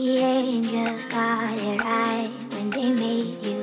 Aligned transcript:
The 0.00 0.16
angels 0.16 1.04
got 1.04 1.58
it 1.58 1.78
right 1.78 2.30
when 2.52 2.70
they 2.70 2.90
made 2.90 3.44
you 3.44 3.62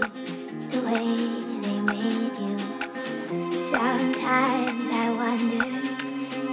the 0.69 0.81
way 0.85 1.17
they 1.63 1.79
made 1.81 2.37
you. 2.37 3.57
Sometimes 3.57 4.87
I 4.87 5.09
wonder 5.17 5.65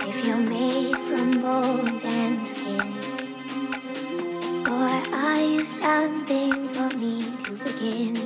if 0.08 0.24
you're 0.24 0.38
made 0.38 0.96
from 0.96 1.32
bones 1.32 2.02
and 2.02 2.46
skin. 2.46 2.94
Or 4.66 4.88
are 5.12 5.42
you 5.42 5.66
something 5.66 6.66
for 6.68 6.88
me 6.96 7.36
to 7.44 7.52
begin 7.52 8.23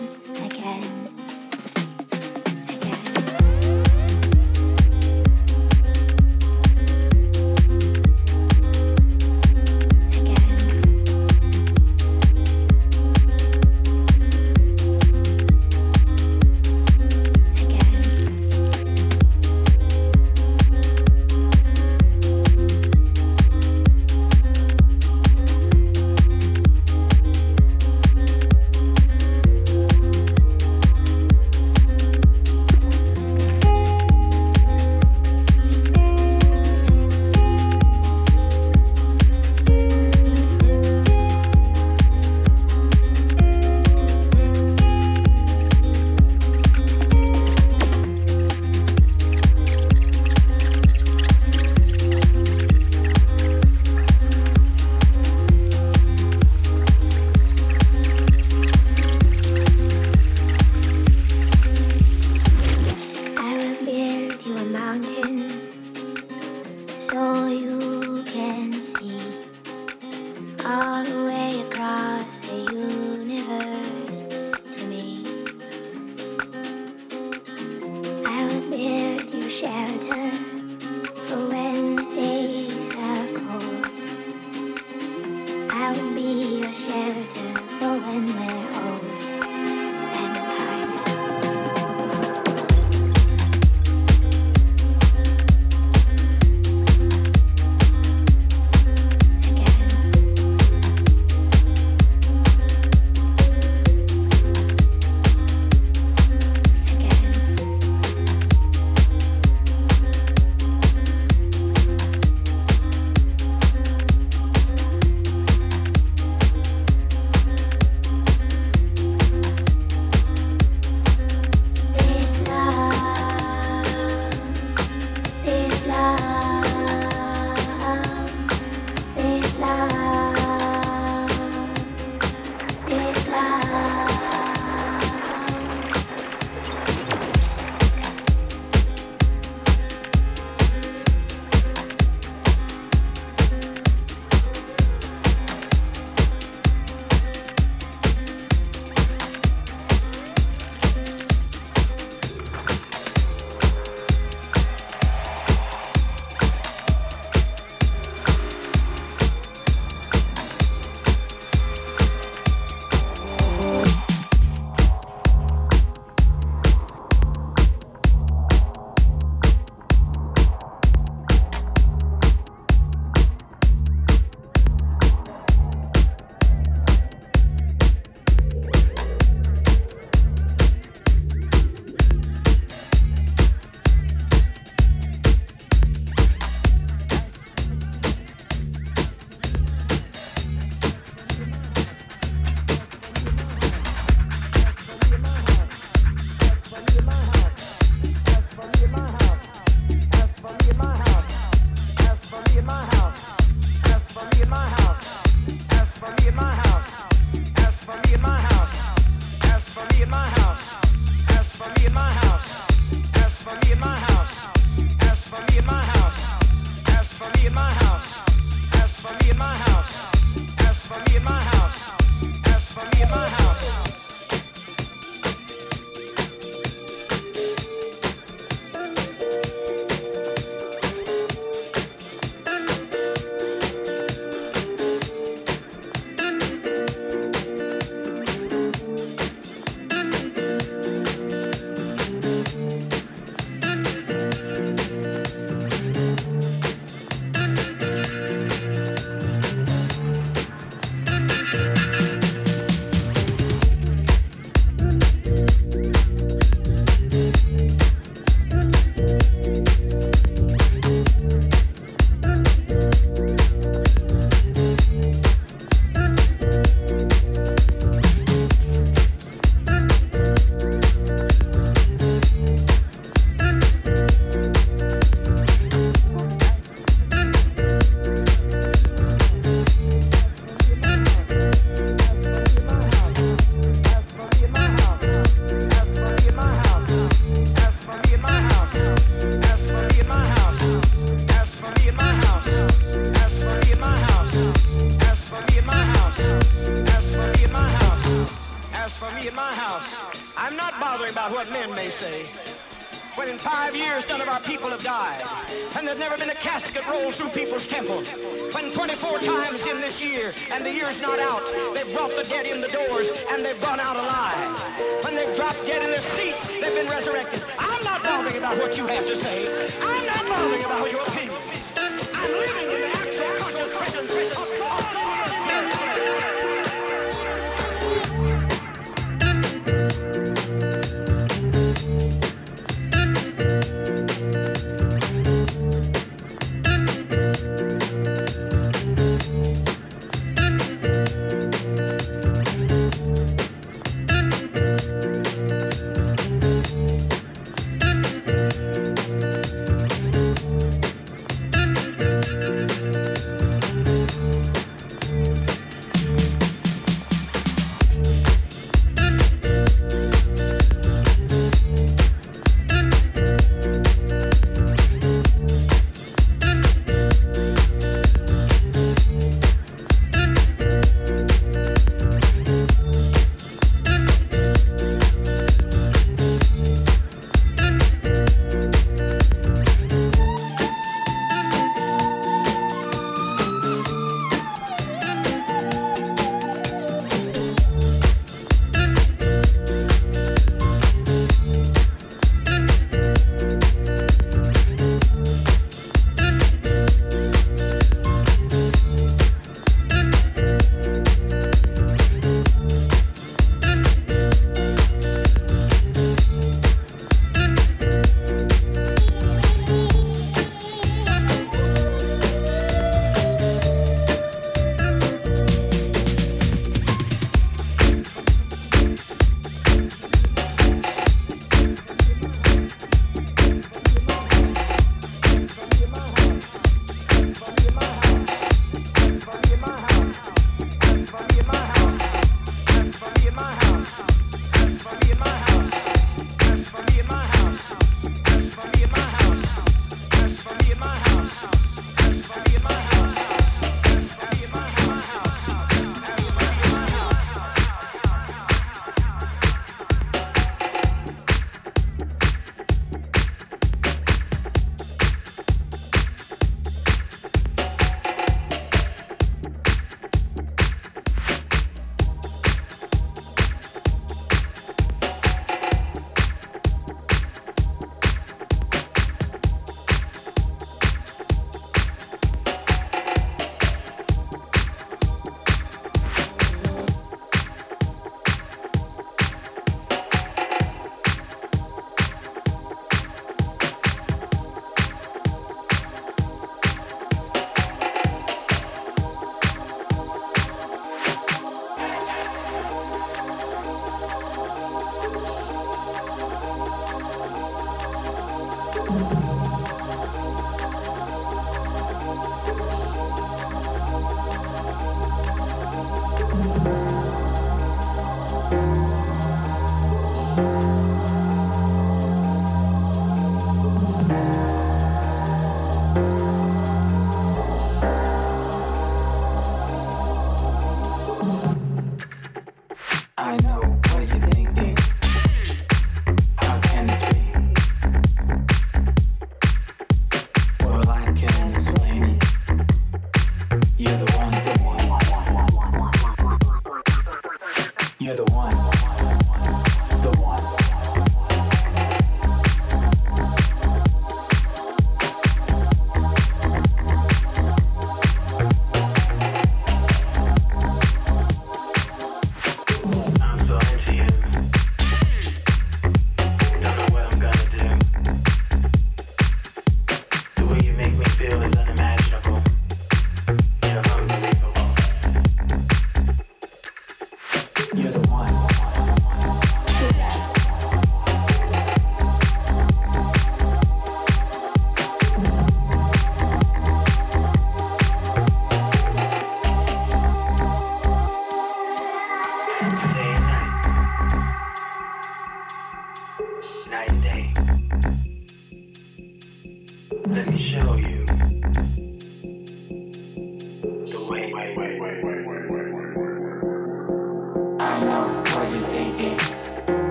know 567.75 568.08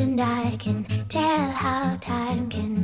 and 0.00 0.20
I 0.20 0.56
can 0.58 0.84
tell 1.08 1.50
how 1.50 1.96
time 1.96 2.50
can 2.50 2.75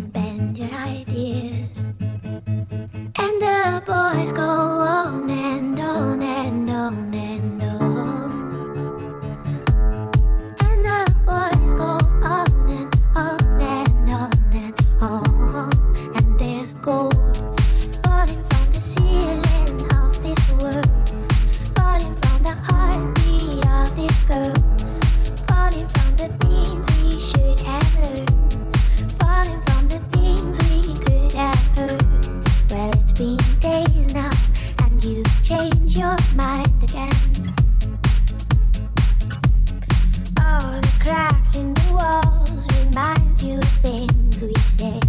sweet 44.42 44.76
day. 44.76 45.01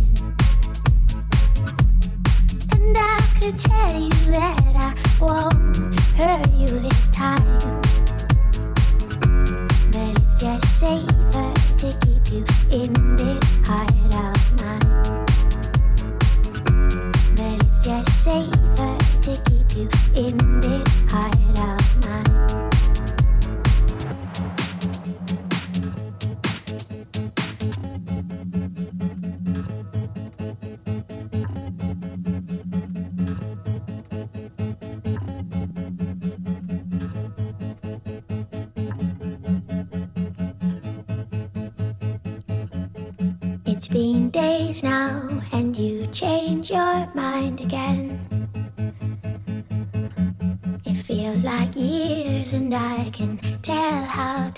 had 54.13 54.52